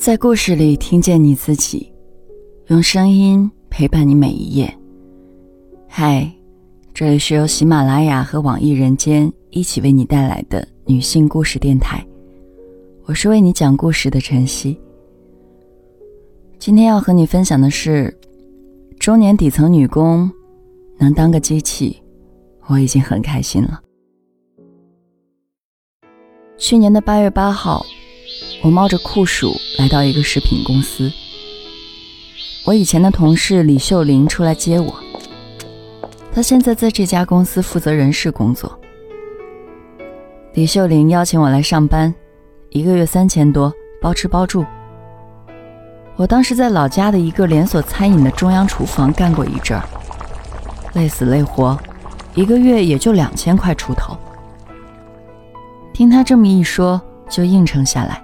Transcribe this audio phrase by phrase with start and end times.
[0.00, 1.92] 在故事里听见你自己，
[2.68, 4.74] 用声音陪伴你每一页。
[5.86, 6.26] 嗨，
[6.94, 12.02] 这里是由喜马拉雅和网易人间一起为你带来的女性故事电台，
[13.04, 14.80] 我是为你讲故事的晨曦。
[16.58, 18.18] 今天要和你分享的是，
[18.98, 20.30] 中年底层女工
[20.96, 22.02] 能当个机器，
[22.68, 23.78] 我已经很开心了。
[26.56, 27.84] 去年的八月八号。
[28.62, 31.10] 我冒着酷暑来到一个食品公司，
[32.66, 34.94] 我以前的同事李秀玲出来接我。
[36.30, 38.78] 她现在在这家公司负责人事工作。
[40.52, 42.14] 李秀玲邀请我来上班，
[42.68, 44.64] 一个月三千多，包吃包住。
[46.16, 49.82] 我当时在老家的一个连锁餐饮的中央厨房干过一阵儿，
[50.92, 51.78] 累死累活，
[52.34, 54.14] 一个月也就两千块出头。
[55.94, 58.22] 听他这么一说，就应承下来。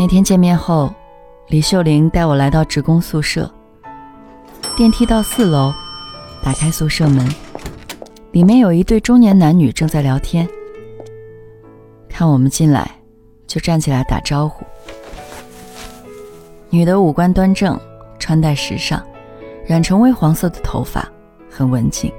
[0.00, 0.94] 那天见面后，
[1.48, 3.52] 李秀玲带我来到职工宿舍。
[4.76, 5.72] 电梯到四楼，
[6.40, 7.28] 打开宿舍门，
[8.30, 10.48] 里面有一对中年男女正在聊天。
[12.08, 12.88] 看我们进来，
[13.44, 14.64] 就站起来打招呼。
[16.70, 17.76] 女的五官端正，
[18.20, 19.02] 穿戴时尚，
[19.66, 21.08] 染成微黄色的头发，
[21.50, 22.12] 很文静。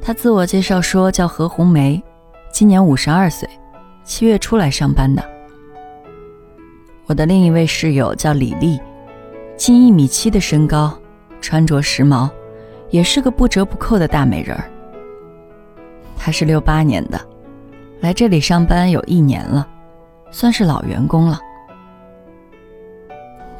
[0.00, 2.00] 她自我介绍说叫何红梅，
[2.52, 3.48] 今年五十二岁，
[4.04, 5.35] 七月初来上班的。
[7.06, 8.80] 我的另一位室友叫李丽，
[9.56, 10.92] 近一米七的身高，
[11.40, 12.28] 穿着时髦，
[12.90, 14.68] 也是个不折不扣的大美人儿。
[16.16, 17.20] 她是六八年的，
[18.00, 19.68] 来这里上班有一年了，
[20.32, 21.40] 算是老员工了。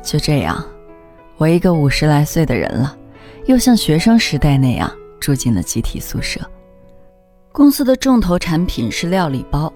[0.03, 0.65] 就这样，
[1.37, 2.97] 我一个五十来岁的人了，
[3.45, 6.41] 又像学生时代那样住进了集体宿舍。
[7.53, 9.73] 公司的重头产品是料理包，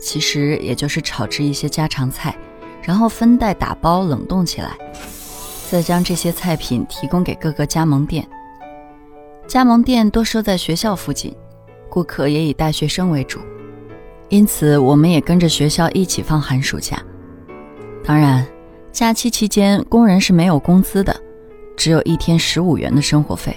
[0.00, 2.36] 其实也就是炒制一些家常菜。
[2.82, 4.76] 然后分袋打包冷冻起来，
[5.70, 8.26] 再将这些菜品提供给各个加盟店。
[9.46, 11.34] 加盟店多设在学校附近，
[11.88, 13.38] 顾客也以大学生为主，
[14.28, 17.00] 因此我们也跟着学校一起放寒暑假。
[18.04, 18.46] 当然，
[18.90, 21.14] 假期期间工人是没有工资的，
[21.76, 23.56] 只有一天十五元的生活费。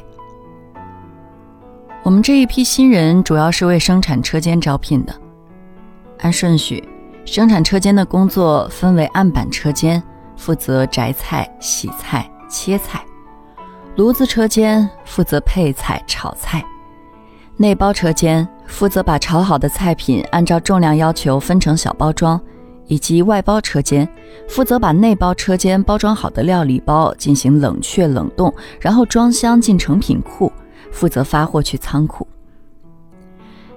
[2.03, 5.15] 我们这一批新人主要是为生产车间招聘的，
[6.19, 6.87] 按顺序。
[7.25, 10.01] 生产车间的工作分为案板车间，
[10.37, 12.99] 负责摘菜、洗菜、切菜；
[13.95, 16.61] 炉子车间负责配菜、炒菜；
[17.57, 22.39] 内包车间负责把炒好的菜品按照重量要求分成小包装；
[22.85, 24.07] 以及外包车间
[24.47, 30.53] 负责把内包车间包装好的料理包进行冷却冷冻，然后装箱进成品库，
[30.91, 32.25] 负责发货去仓库。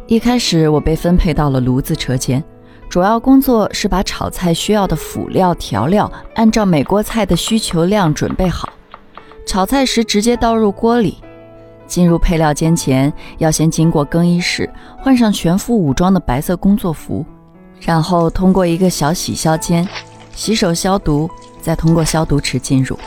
[0.06, 2.44] 一开始我被分配到了炉子车间。
[2.88, 8.68] 主要工作是把炒菜需要的辅料调料按照每锅菜的需求量准备好，
[9.46, 11.18] 炒菜时直接倒入锅里。
[11.86, 17.24] 进入配料间前，要先经过更衣室换上全副武装的白色工作服，
[17.80, 19.86] 然后通过一个小洗消间
[20.34, 22.98] 洗手消毒，再通过消毒池进入。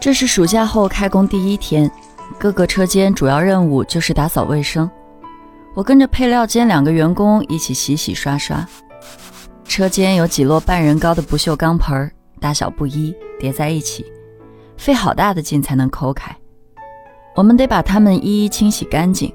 [0.00, 1.90] 这是暑假后开工第一天，
[2.38, 4.88] 各个车间主要任务就是打扫卫生。
[5.74, 8.66] 我跟着配料间两个员工一起洗洗刷刷。
[9.68, 14.04] 车间有几摞半人高的不锈钢盆儿，大小不一，叠在一起，
[14.78, 16.34] 费好大的劲才能抠开。
[17.36, 19.32] 我们得把它们一一清洗干净。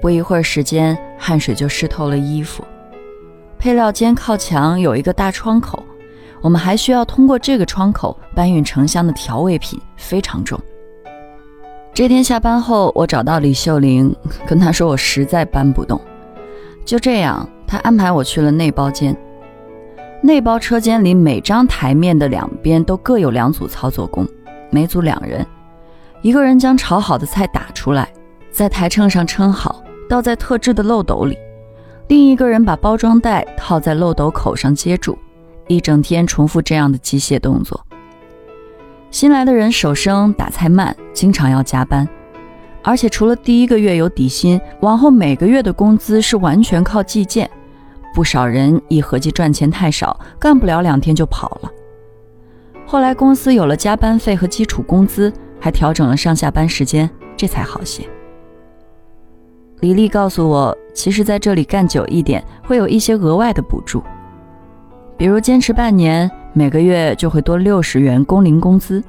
[0.00, 2.64] 不一会儿时间，汗水就湿透了衣服。
[3.58, 5.84] 配料间靠墙有一个大窗口，
[6.40, 10.58] 我们还需要通过这个窗口搬运成箱的调味品，非常重。
[11.92, 14.12] 这天下班后，我找到李秀玲，
[14.46, 16.00] 跟她说我实在搬不动。
[16.84, 17.46] 就这样。
[17.68, 19.16] 他安排我去了内包间。
[20.20, 24.26] 内包车间里每张台面的两边都各有两组操作工，
[24.70, 25.46] 每组两人，
[26.22, 28.08] 一个人将炒好的菜打出来，
[28.50, 31.36] 在台秤上称好，倒在特制的漏斗里；
[32.08, 35.16] 另一个人把包装袋套在漏斗口上接住，
[35.68, 37.84] 一整天重复这样的机械动作。
[39.10, 42.08] 新来的人手生打菜慢，经常要加班。
[42.82, 47.48] 而且除了第一个月有底薪，往后每个月的工资是完全靠计件。
[48.14, 51.70] 不少人一合计赚钱太少，干不了两天就跑了。
[52.86, 58.06] 后来公司有了加班费和基础工资，还调整了上下班时间，这才好些。
[59.80, 64.02] 李丽告诉我，其实在这里干久一点，会有一些额外的补助，
[65.16, 69.02] 比如坚持半年，每个月就会多六十元工龄工资。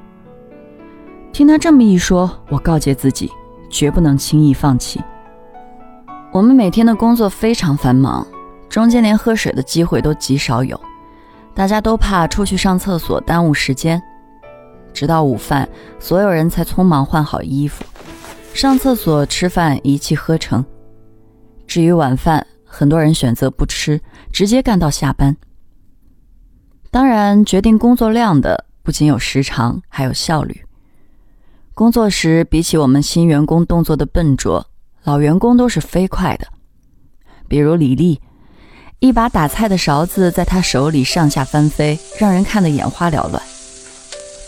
[1.32, 3.32] 听他这么一说，我告诫自己。
[3.72, 5.00] 绝不能轻易放弃。
[6.32, 8.26] 我们每天的工作非常繁忙，
[8.70, 10.80] 中间连喝水的机会都极少有。
[11.56, 14.02] 大家都怕出去上厕所耽误时间，
[14.94, 15.68] 直到午饭，
[16.00, 17.84] 所有人才匆忙换好衣服，
[18.54, 20.64] 上厕所、吃饭一气呵成。
[21.68, 24.00] 至于晚饭，很多人选择不吃，
[24.32, 25.36] 直接干到下班。
[26.90, 30.64] 当然，决定工作量的不仅有时长，还有效率。
[31.74, 34.66] 工作时，比起我们新员工动作的笨拙，
[35.04, 36.48] 老员工都是飞快的。
[37.50, 38.22] 比如李丽。
[39.00, 43.42] 一把打菜的勺子在他手里上下翻飞，让人看得眼花缭乱。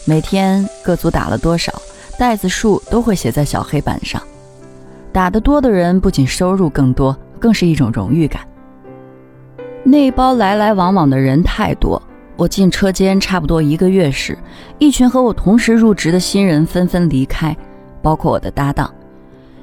[0.03, 1.71] 每天各组打了多少
[2.19, 4.21] 袋子数都会写在小黑板上。
[5.13, 8.42] 打得多的人不仅收入更多，更是一种荣誉感。
[9.86, 12.01] 内包来来往往的人太多，
[12.36, 14.38] 我进车间差不多一个月时，
[14.80, 17.56] 一群和我同时入职的新人纷纷离开，
[18.01, 18.94] 包括我的搭档。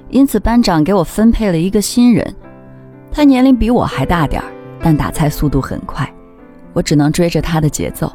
[0.08, 2.34] 因此班长给我分配了一个新人，
[3.12, 4.48] 他年龄比我还大点儿。
[4.80, 6.08] 但打菜速度很快，
[6.72, 8.12] 我只能追着他的节奏。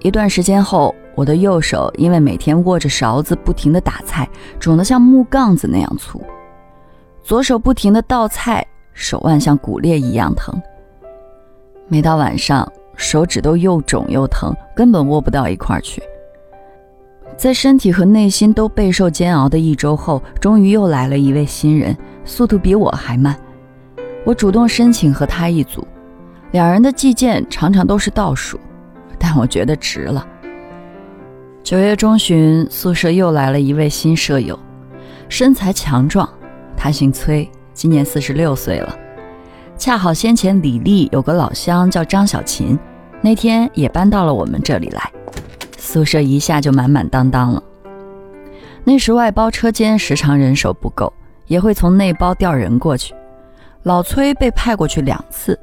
[0.00, 4.28] 一段时间后，我的右手因为每天握着勺子不停地打菜，
[4.60, 6.20] 肿得像木杠子那样粗；
[7.22, 10.54] 左手不停地倒菜，手腕像骨裂一样疼。
[11.88, 16.02] 每到晚上，手指都又肿又疼，根本握不到一块儿去。
[17.36, 23.34] 在身体和内心都备受煎熬的一周后，终于又来了一位新人，速度比我还慢。
[24.24, 25.86] 我主动申请和他一组，
[26.52, 28.58] 两人的计件常常都是倒数，
[29.18, 30.26] 但我觉得值了。
[31.62, 34.58] 九月中旬，宿舍又来了一位新舍友，
[35.28, 36.26] 身材强壮，
[36.74, 38.98] 他姓崔，今年四十六岁了。
[39.76, 42.78] 恰好先前李丽有个老乡叫张小琴，
[43.20, 45.12] 那天也搬到了我们这里来，
[45.76, 47.62] 宿舍一下就满满当当了。
[48.84, 51.12] 那时外包车间时常人手不够，
[51.46, 53.14] 也会从内包调人过去。
[53.84, 55.58] 老崔被派过去两次，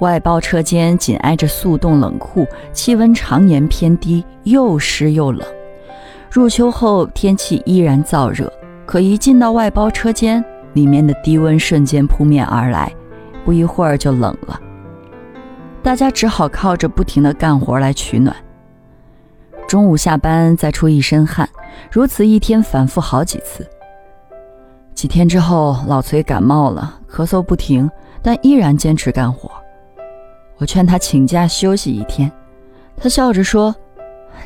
[0.00, 5.42] 外包车间紧挨着速冻冷库，气温常年偏低，又湿又冷。
[6.30, 8.52] 入秋后天气依然燥热，
[8.84, 10.44] 可一进到外包车间，
[10.74, 12.92] 里面的低温瞬间扑面而来，
[13.42, 14.60] 不一会儿就冷了。
[15.82, 18.36] 大家只好靠着不停的干活来取暖。
[19.66, 21.48] 中午下班再出一身汗，
[21.90, 23.66] 如此一天反复好几次。
[25.00, 29.50] 几天之后，老崔感冒了，咳嗽不停，但依然坚持干活。
[30.58, 32.30] 我劝他请假休息一天，
[32.98, 33.74] 他笑着说：“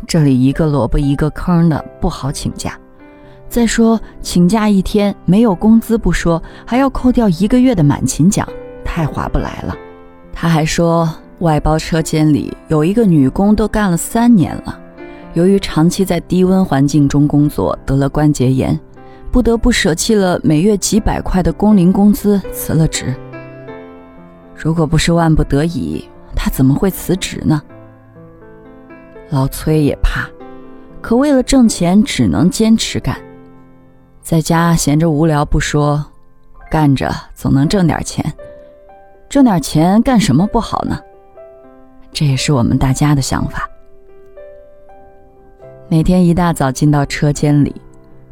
[0.07, 2.79] 这里一个萝卜一个坑的，不好请假。
[3.49, 8.49] 再说请假一天没有工资不说，还要扣掉一个月的满勤奖，
[8.85, 9.75] 太划不来了。”
[10.33, 14.79] 他还说，外包车间里有一个女工都干了三年了，
[15.33, 18.79] 由于长期在低温环境中工作，得了关节炎。
[19.35, 23.13] 不得不舍弃了每月几百块的工龄工资，辞了职。
[24.55, 27.61] 如果不是万不得已，他怎么会辞职呢？
[29.31, 30.31] 老崔也怕，
[31.01, 33.21] 可为了挣钱，只能坚持干。
[34.23, 36.07] 在家闲着无聊不说，
[36.71, 38.25] 干着总能挣点钱。
[39.29, 40.97] 挣点钱干什么不好呢？
[42.13, 43.69] 这也是我们大家的想法。
[45.89, 47.75] 每天一大早进到车间里。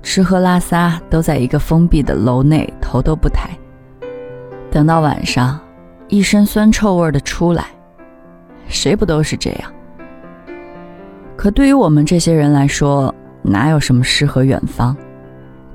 [0.03, 3.51] 吃喝拉撒都在一个封闭的楼内，头都不抬。
[4.71, 5.61] 等到晚上，
[6.09, 7.67] 一身酸臭味的出来，
[8.67, 9.73] 谁不都是这样？
[11.37, 14.97] 可对于我们这些人来说，哪有什么诗和远方，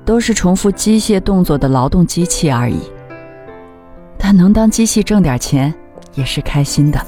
[0.04, 2.80] 都是重复机械动作的劳动机器而已。
[4.18, 5.74] 但能当机器挣点钱，
[6.14, 7.00] 也是开心的。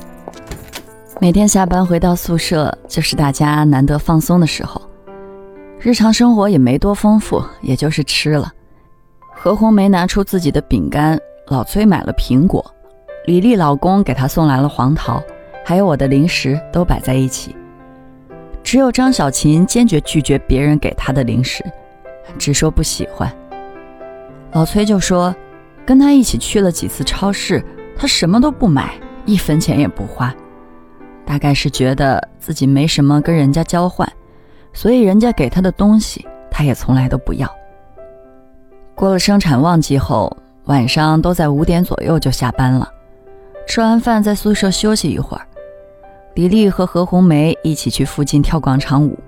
[1.21, 4.81] 每天下班回到宿舍，就是大家难得放松的时候。
[5.83, 8.53] 日常生活也没多丰富，也就是吃了。
[9.33, 12.63] 何红梅拿出自己的饼干，老崔买了苹果，
[13.25, 15.23] 李丽老公给她送来了黄桃，
[15.65, 17.57] 还有我的零食都摆在一起。
[18.63, 21.65] 只有张小琴坚决拒绝别人给她的零食，
[22.39, 23.35] 只说不喜欢。
[24.53, 25.35] 老崔就说，
[25.87, 27.65] 跟他一起去了几次超市，
[27.97, 28.93] 他什么都不买，
[29.25, 30.35] 一分钱也不花，
[31.25, 34.07] 大概是觉得自己没什么跟人家交换。
[34.73, 37.51] 所以人家给他的东西，他也从来都不要。
[38.95, 42.89] 过了生产旺季后，晚上都在五点左右就下班了。
[43.67, 45.47] 吃完饭在宿舍休息一会儿，
[46.35, 49.19] 李丽和何红梅一起去附近跳广场舞。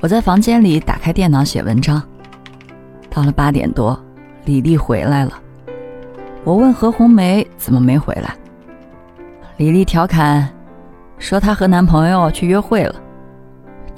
[0.00, 2.02] 我在房间里打开电脑写文章。
[3.10, 3.98] 到了八点多，
[4.44, 5.32] 李丽回来了。
[6.44, 8.34] 我问何红梅怎么没回来，
[9.56, 10.48] 李丽调侃
[11.18, 12.94] 说她和男朋友去约会了。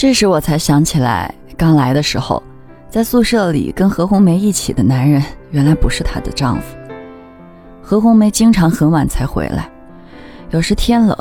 [0.00, 2.42] 这时我才想起来，刚来的时候，
[2.88, 6.75] 在宿舍里跟何红梅一起的男人，原来不是她的丈夫。
[7.83, 9.71] 何红梅经常很晚才回来，
[10.52, 11.14] 有时天冷，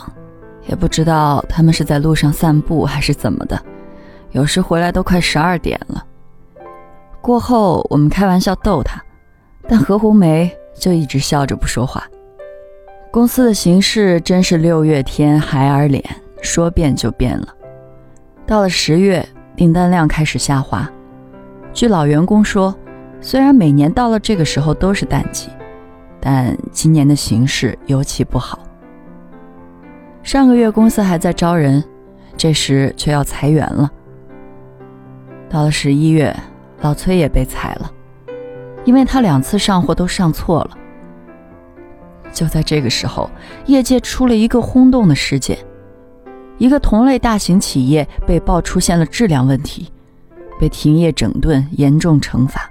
[0.65, 3.61] 也不知道他们是在路上散步还是怎么的，
[4.31, 6.01] 有时回来都快十二点了。
[7.19, 9.03] 过后我们开玩笑逗他，
[9.67, 12.07] 但何红梅就一直笑着不说话。
[13.11, 16.01] 公司的形势真是六月天孩儿脸，
[16.41, 17.55] 说变就变了。
[18.49, 19.23] 到了十月，
[19.55, 20.89] 订单量开始下滑。
[21.71, 22.75] 据老员工说，
[23.21, 25.49] 虽然每年到了这个时候都是淡季，
[26.19, 28.57] 但今年的形势尤其不好。
[30.23, 31.83] 上个月公司还在招人，
[32.35, 33.87] 这时却要裁员了。
[35.47, 36.35] 到了十一月，
[36.81, 37.91] 老崔也被裁了，
[38.83, 40.71] 因为他两次上货都上错了。
[42.31, 43.29] 就在这个时候，
[43.67, 45.55] 业界出了一个轰动的事件：
[46.59, 49.91] 一个同类大型企业被曝出现了质量问题，
[50.59, 52.69] 被停业整顿，严重惩罚。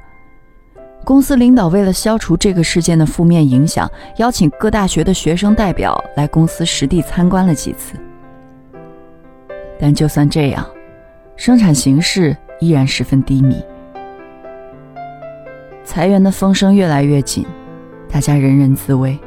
[1.04, 7.95] 公司领导为了消除这个事件的负面影响，邀请各大学的学生代表来公司实地参观了几次。
[9.80, 10.66] 但就算这样，
[11.35, 13.57] 生产形势依然十分低迷，
[15.83, 17.47] 裁员的风声越来越紧，
[18.11, 19.18] 大家人人自危。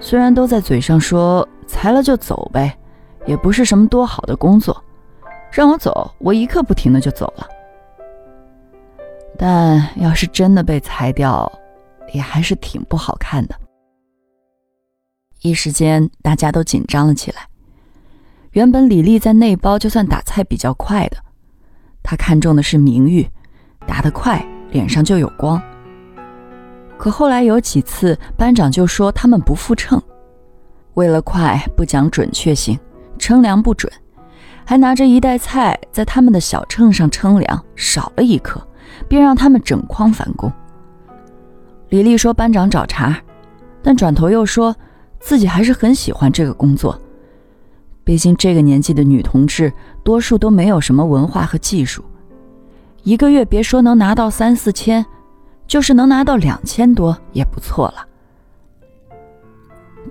[0.00, 2.76] 虽然都在嘴上说裁了就走呗，
[3.26, 4.82] 也不是什么多好的工作，
[5.50, 7.46] 让我走，我一刻不停的就走了。
[9.38, 11.50] 但要是真的被裁掉，
[12.12, 13.54] 也还是挺不好看的。
[15.42, 17.46] 一时间大家都紧张了起来。
[18.52, 21.18] 原本李丽在内包就算打菜比较快的，
[22.02, 23.28] 她看中的是名誉，
[23.86, 25.60] 打得快脸上就有光。
[26.96, 30.02] 可后来有几次班长就说他们不负秤，
[30.94, 32.78] 为了快不讲准确性，
[33.16, 33.92] 称量不准，
[34.64, 38.60] 还拿着一袋菜在他们的小秤上称量少了一克，
[39.08, 40.52] 便让他们整筐返工。
[41.88, 43.16] 李丽说班长找茬，
[43.82, 44.74] 但转头又说
[45.20, 47.00] 自己还是很喜欢这个工作，
[48.04, 52.04] 毕竟这个年纪的女同志多数都没有什么文化和技术，
[53.02, 55.04] 一个月别说能拿到三四千。
[55.68, 58.06] 就是能拿到两千多也不错了。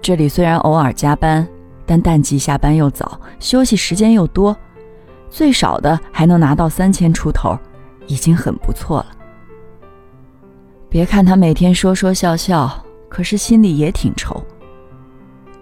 [0.02, 1.48] 这里虽然偶尔加班，
[1.86, 4.56] 但淡季下班又早，休息时间又多，
[5.30, 7.58] 最少的还能拿到三千出头，
[8.08, 9.08] 已经很不错了。
[10.90, 14.44] 别看他每天说说笑笑，可是心里也挺愁。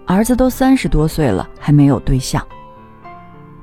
[0.06, 2.46] 儿子都三十多岁了，还没有对象，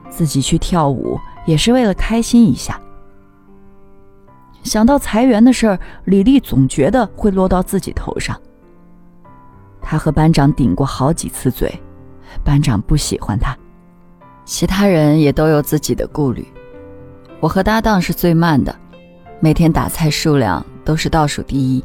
[0.10, 2.80] 自己去跳舞也是为了开心一下。
[4.64, 8.40] 想到裁员的事儿，李丽总觉得会落到自己头上。
[9.82, 11.74] 她和班长顶过好几次嘴，
[12.44, 13.58] 班长不喜欢他，
[14.46, 16.46] 其他人也都有自己的顾虑。
[17.40, 18.76] 我和搭档是最慢的，
[19.40, 21.84] 每天打菜数量都是倒数第一。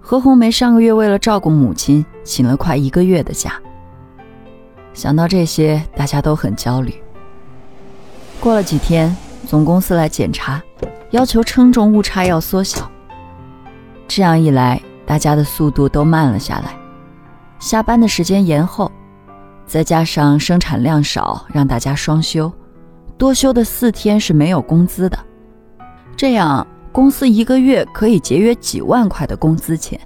[0.00, 3.60] 何红梅上个月为了照顾母亲，请了快一个月的假。
[4.94, 6.94] 想到这些，大家都很焦虑。
[8.40, 9.14] 过了几天，
[9.46, 10.62] 总公司来检查。
[11.10, 12.88] 要求称重误差要缩小，
[14.06, 16.78] 这样一来，大家的速度都慢了下来，
[17.58, 18.92] 下班的时间延后，
[19.70, 22.52] 再加上生产量少，让大家双休，
[23.16, 25.16] 多休的四天是没有工资的。
[26.16, 29.98] 这样，公司一个月可以节约几万块的工资钱。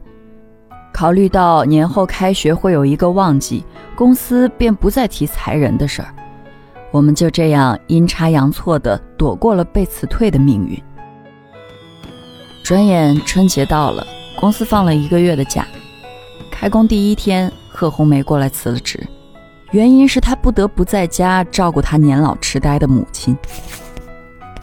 [0.93, 3.65] 考虑到年后开学会有一个旺季，
[3.97, 6.15] 公司便不再提裁人的事儿，
[6.91, 10.79] 我们就这样阴差阳错的躲过了被辞退的命运。
[12.63, 14.07] 转眼春节到了，
[14.39, 15.67] 公司放了一个月的假。
[16.51, 19.03] 开工第一天，贺红梅过来辞了职，
[19.75, 23.37] 原因是她不得不在家照顾她年老痴呆的母亲。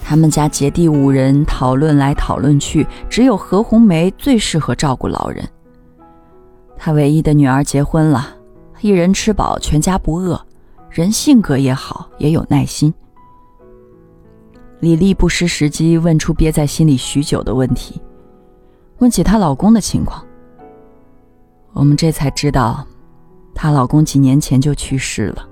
[0.02, 5.46] 他们家姐弟五人讨论来讨论去，只有何红梅最适合照顾老人。
[6.78, 8.26] 她唯一的女儿结婚了，
[8.80, 10.42] 一人吃饱全家不饿，
[10.90, 12.94] 人性格也好，也有耐心。
[14.80, 18.02] 李丽不失时机问出憋在心里许久的问题，
[19.00, 20.26] 问起她老公的情况。
[21.74, 22.86] 我们这才知道，
[23.62, 25.48] 她老公几年前就去世了。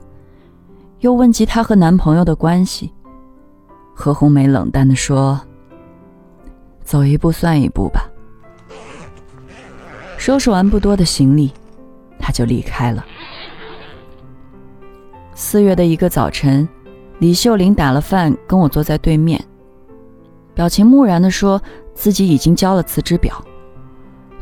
[1.01, 2.91] 又问及她和男朋友的关系，
[3.93, 5.39] 何红梅冷淡地说
[6.83, 8.09] ：“走一步算一步吧。”
[10.17, 11.53] 收拾完不多的行李，
[12.17, 13.05] 她就离开了。
[15.35, 16.67] 四月的一个早晨。
[17.19, 19.39] 李秀玲打了饭，跟我坐在对面，
[20.55, 21.61] 表情木然地说
[21.93, 23.39] 自己已经交了辞职表，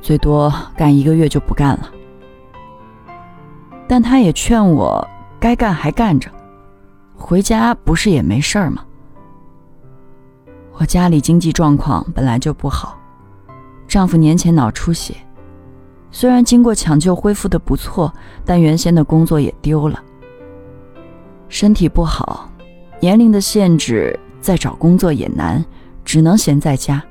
[0.01, 1.91] 最多干一个月就不干了。
[3.87, 5.07] 但她也劝我
[5.39, 6.29] 该干还干着，
[7.15, 8.83] 回家不是也没事儿吗？
[10.79, 12.97] 我家里经济状况本来就不好，
[13.87, 15.15] 丈夫年前脑出血，
[16.11, 18.13] 虽然经过抢救恢复的不错，
[18.45, 19.99] 但原先的工作也丢了。
[21.49, 22.49] 身体不好，
[22.99, 25.63] 年龄的限制，再找工作也难，
[26.03, 27.01] 只能闲在家。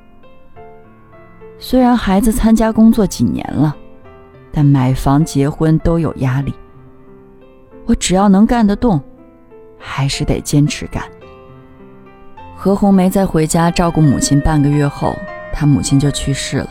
[1.59, 3.75] 虽然孩子参加工作几年了，
[4.51, 6.53] 但买房结婚都有压力。
[7.87, 9.01] 我只要能干得动，
[9.79, 11.03] 还是得坚持干。
[12.55, 15.15] 何红梅在回家照顾母亲半个月后，
[15.51, 16.69] 她母亲就去世了。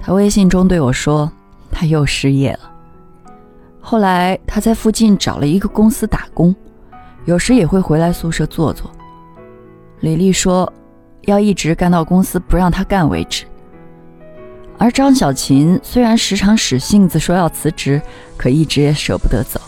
[0.00, 1.32] 她微信中对我说，
[1.72, 2.70] 她又失业了。
[3.80, 6.54] 后来她在附近找了一个公司打工，
[7.24, 8.88] 有时也会回来宿舍坐坐。
[9.98, 10.72] 李丽说。
[11.26, 13.44] 要一直干到公司不让她干为止。
[14.82, 18.02] 而张小琴虽然时常使性子说要辞职，
[18.36, 19.60] 可一直也舍不得走。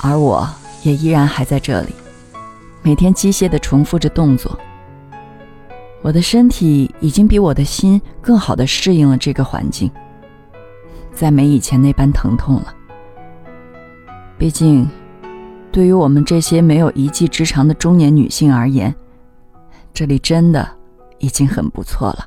[0.00, 1.94] 而我也依然还在这里，
[2.82, 4.58] 每天机械地重复着动作。
[6.02, 9.88] 我的身体已经比我的心更好地适应了这个环境，
[11.14, 12.74] 再没以前那般疼痛了。
[14.36, 14.88] 毕竟，
[15.70, 18.92] 对于我们这些没有一技之长的中年女性而言，
[19.94, 20.68] 这里真的
[21.20, 22.26] 已经很不错了。